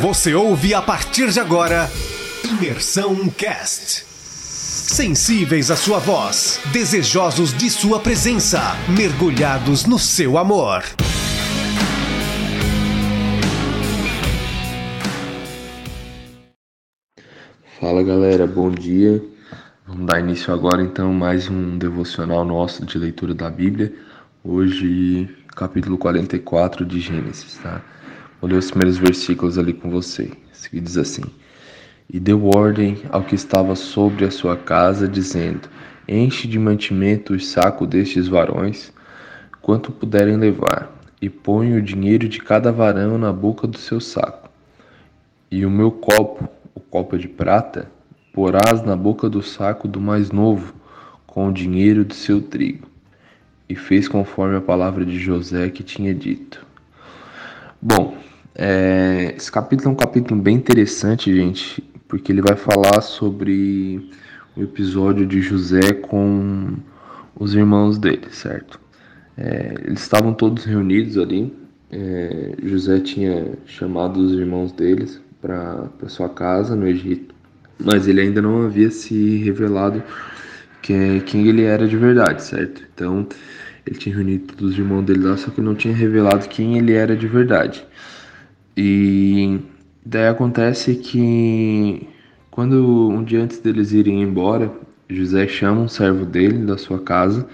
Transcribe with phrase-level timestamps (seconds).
[0.00, 1.88] Você ouve a partir de agora
[2.44, 4.04] Imersão Cast.
[4.04, 8.60] Sensíveis à sua voz, desejosos de sua presença,
[8.94, 10.82] mergulhados no seu amor.
[17.80, 19.24] Fala galera, bom dia.
[19.86, 23.94] Vamos dar início agora então mais um devocional nosso de leitura da Bíblia.
[24.44, 27.80] Hoje, capítulo 44 de Gênesis, tá?
[28.46, 30.30] Vou ler os primeiros versículos ali com você,
[30.70, 31.24] que diz assim:
[32.08, 35.68] E deu ordem ao que estava sobre a sua casa, dizendo:
[36.06, 38.92] Enche de mantimento o saco destes varões,
[39.60, 44.48] quanto puderem levar, e põe o dinheiro de cada varão na boca do seu saco.
[45.50, 47.90] E o meu copo, o copo de prata,
[48.32, 50.72] porás na boca do saco do mais novo,
[51.26, 52.86] com o dinheiro do seu trigo.
[53.68, 56.64] E fez conforme a palavra de José que tinha dito.
[57.82, 58.15] Bom,
[58.58, 64.10] é, esse capítulo é um capítulo bem interessante, gente, porque ele vai falar sobre
[64.56, 66.74] o episódio de José com
[67.38, 68.80] os irmãos dele, certo?
[69.36, 71.52] É, eles estavam todos reunidos ali.
[71.90, 77.34] É, José tinha chamado os irmãos deles para sua casa no Egito,
[77.78, 80.02] mas ele ainda não havia se revelado
[80.80, 82.82] quem, quem ele era de verdade, certo?
[82.94, 83.26] Então
[83.86, 86.94] ele tinha reunido todos os irmãos dele lá, só que não tinha revelado quem ele
[86.94, 87.86] era de verdade.
[88.76, 89.58] E
[90.04, 92.06] daí acontece que
[92.50, 94.70] quando um dia antes deles irem embora,
[95.08, 97.46] José chama um servo dele da sua casa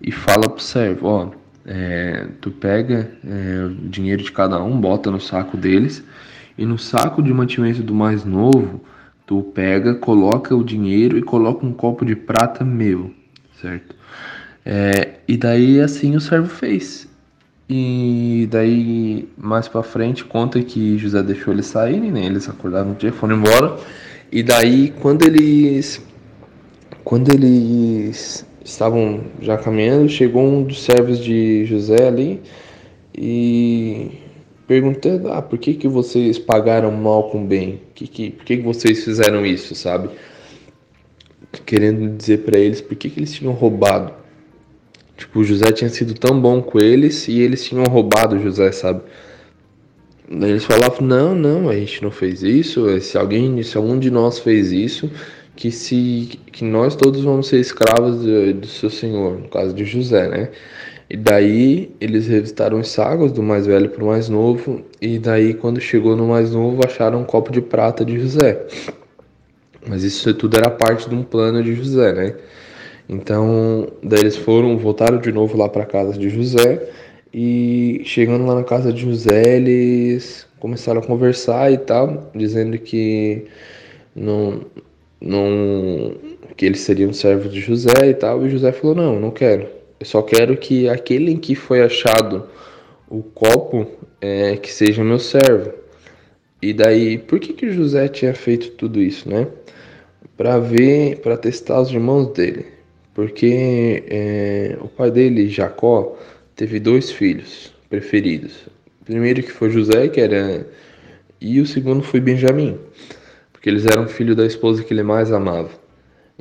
[0.00, 1.30] e fala pro servo, ó,
[1.66, 6.04] é, tu pega é, o dinheiro de cada um, bota no saco deles
[6.56, 8.82] e no saco de mantimento do mais novo,
[9.26, 13.12] tu pega, coloca o dinheiro e coloca um copo de prata meu,
[13.60, 13.94] certo?
[14.64, 17.09] É, e daí assim o servo fez.
[17.72, 22.26] E daí, mais pra frente, conta que José deixou eles saírem, né?
[22.26, 23.78] Eles acordaram no dia, foram embora.
[24.32, 26.04] E daí, quando eles.
[27.04, 32.42] Quando eles estavam já caminhando, chegou um dos servos de José ali
[33.16, 34.18] e
[34.66, 37.82] perguntando: Ah, por que, que vocês pagaram mal com bem?
[37.94, 40.10] Que, que, por que, que vocês fizeram isso, sabe?
[41.64, 44.19] Querendo dizer para eles por que, que eles tinham roubado
[45.20, 48.72] Tipo, o José tinha sido tão bom com eles e eles tinham roubado o José,
[48.72, 49.02] sabe?
[50.30, 52.98] Eles falavam: não, não, a gente não fez isso.
[53.00, 55.10] Se alguém, se algum de nós fez isso,
[55.54, 59.84] que se que nós todos vamos ser escravos do, do seu senhor, no caso de
[59.84, 60.48] José, né?
[61.10, 65.52] E daí eles revistaram os sagos do mais velho para o mais novo, e daí
[65.52, 68.66] quando chegou no mais novo acharam um copo de prata de José.
[69.86, 72.36] Mas isso tudo era parte de um plano de José, né?
[73.12, 76.88] Então, daí eles foram, voltaram de novo lá para casa de José
[77.34, 83.46] e chegando lá na casa de José, eles começaram a conversar e tal, dizendo que
[84.14, 84.60] não
[85.20, 86.14] não
[86.56, 89.66] que eles seriam servos de José e tal, e José falou: "Não, não quero.
[89.98, 92.48] Eu só quero que aquele em que foi achado
[93.08, 93.86] o copo
[94.20, 95.72] é, que seja meu servo".
[96.62, 99.48] E daí, por que que José tinha feito tudo isso, né?
[100.36, 102.79] Para ver, para testar os irmãos dele
[103.14, 106.16] porque é, o pai dele, Jacó,
[106.54, 108.66] teve dois filhos preferidos.
[109.00, 110.66] O primeiro que foi José, que era
[111.40, 112.78] e o segundo foi Benjamim,
[113.52, 115.70] porque eles eram filhos da esposa que ele mais amava.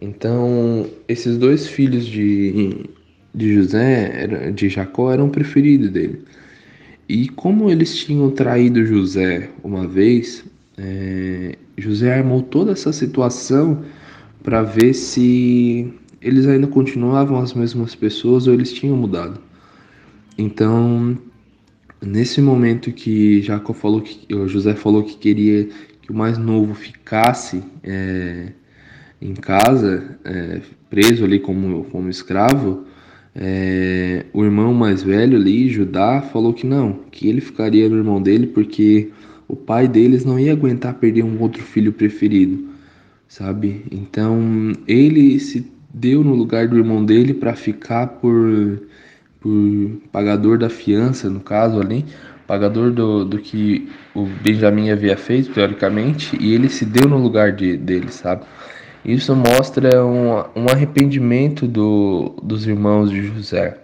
[0.02, 2.86] Então, esses dois filhos de,
[3.34, 6.22] de José, de Jacó, eram preferidos dele.
[7.07, 10.44] E como eles tinham traído José uma vez,
[10.78, 13.84] é, José armou toda essa situação
[14.44, 19.40] para ver se eles ainda continuavam as mesmas pessoas ou eles tinham mudado.
[20.38, 21.18] Então,
[22.02, 25.68] nesse momento que Jacó falou que José falou que queria
[26.02, 28.53] que o mais novo ficasse é,
[29.22, 32.86] em casa, é, preso ali como, como escravo,
[33.36, 38.22] é, o irmão mais velho ali, Judá, falou que não, que ele ficaria no irmão
[38.22, 39.12] dele porque
[39.47, 42.69] o pai deles não ia aguentar perder um outro filho preferido,
[43.27, 43.86] sabe?
[43.92, 48.81] Então ele se deu no lugar do irmão dele para ficar por,
[49.39, 52.06] por pagador da fiança, no caso ali,
[52.47, 57.51] pagador do, do que o Benjamin havia feito, teoricamente, e ele se deu no lugar
[57.51, 58.44] de, dele, sabe?
[59.03, 63.77] Isso mostra um, um arrependimento do, dos irmãos de José,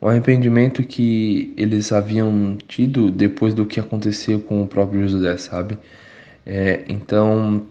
[0.00, 5.78] um arrependimento que eles haviam tido depois do que aconteceu com o próprio José, sabe?
[6.44, 7.66] É, então,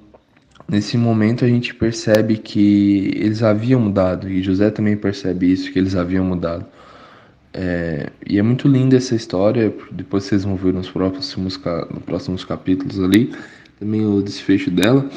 [0.67, 5.77] Nesse momento a gente percebe que eles haviam mudado, e José também percebe isso, que
[5.77, 6.65] eles haviam mudado.
[7.53, 12.43] É, e é muito linda essa história, depois vocês vão ver nos próximos, nos próximos
[12.43, 13.31] capítulos ali,
[13.79, 15.07] também o desfecho dela.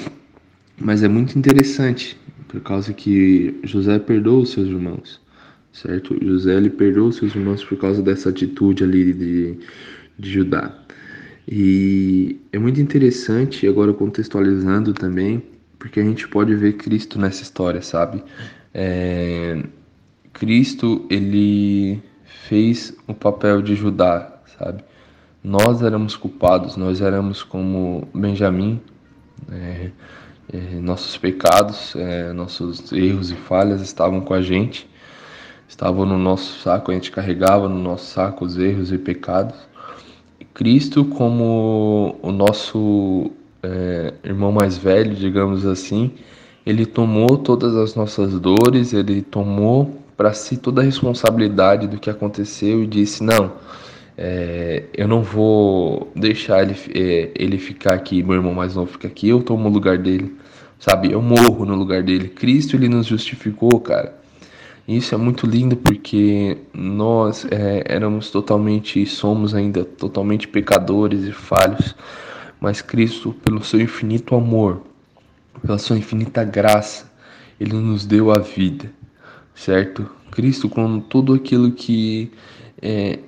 [0.78, 2.16] Mas é muito interessante,
[2.46, 5.20] por causa que José perdoa os seus irmãos,
[5.72, 6.16] certo?
[6.22, 9.58] José ele perdoa os seus irmãos por causa dessa atitude ali de,
[10.18, 10.78] de Judá.
[11.50, 15.42] E é muito interessante, agora contextualizando também,
[15.78, 18.22] porque a gente pode ver Cristo nessa história, sabe?
[18.74, 19.62] É,
[20.34, 22.02] Cristo, ele
[22.48, 24.84] fez o papel de Judá, sabe?
[25.42, 28.78] Nós éramos culpados, nós éramos como Benjamim,
[29.50, 29.90] é,
[30.52, 34.86] é, nossos pecados, é, nossos erros e falhas estavam com a gente,
[35.66, 39.67] estavam no nosso saco, a gente carregava no nosso saco os erros e pecados.
[40.58, 43.30] Cristo como o nosso
[43.62, 46.10] é, irmão mais velho, digamos assim,
[46.66, 52.10] ele tomou todas as nossas dores, ele tomou para si toda a responsabilidade do que
[52.10, 53.52] aconteceu e disse: Não,
[54.16, 59.06] é, eu não vou deixar ele, é, ele ficar aqui, meu irmão mais novo fica
[59.06, 60.34] aqui, eu tomo o lugar dele,
[60.80, 61.12] sabe?
[61.12, 62.28] Eu morro no lugar dele.
[62.28, 64.12] Cristo, ele nos justificou, cara.
[64.88, 71.94] Isso é muito lindo porque nós é, éramos totalmente, somos ainda totalmente pecadores e falhos,
[72.58, 74.80] mas Cristo, pelo seu infinito amor,
[75.60, 77.12] pela sua infinita graça,
[77.60, 78.90] ele nos deu a vida,
[79.54, 80.08] certo?
[80.30, 82.32] Cristo, com tudo aquilo que
[82.80, 83.18] é,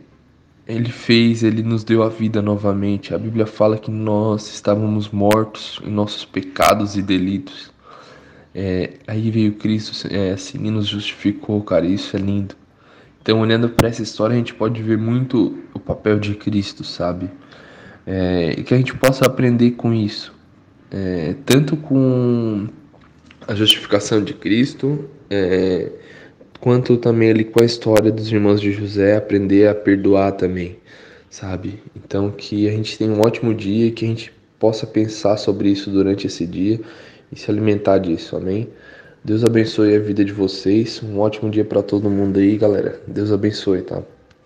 [0.66, 3.14] ele fez, ele nos deu a vida novamente.
[3.14, 7.70] A Bíblia fala que nós estávamos mortos em nossos pecados e delitos
[8.54, 11.86] é, aí veio Cristo é, assim nos justificou, cara.
[11.86, 12.54] Isso é lindo.
[13.22, 17.30] Então, olhando para essa história, a gente pode ver muito o papel de Cristo, sabe?
[18.06, 20.34] É, e que a gente possa aprender com isso,
[20.90, 22.66] é, tanto com
[23.46, 25.92] a justificação de Cristo, é,
[26.58, 30.78] quanto também ali com a história dos irmãos de José, aprender a perdoar também,
[31.28, 31.78] sabe?
[31.94, 35.90] Então, que a gente tenha um ótimo dia, que a gente possa pensar sobre isso
[35.90, 36.80] durante esse dia
[37.32, 38.68] e se alimentar disso, amém?
[39.24, 41.02] Deus abençoe a vida de vocês.
[41.02, 43.00] Um ótimo dia para todo mundo aí, galera.
[43.06, 44.02] Deus abençoe, tá?